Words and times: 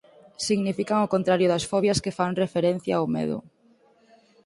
Significan 0.47 0.99
o 1.05 1.11
contrario 1.15 1.47
das 1.53 1.67
fobias 1.71 2.01
que 2.03 2.15
fan 2.17 2.39
referencia 2.43 3.03
o 3.05 3.07
medo. 3.15 3.37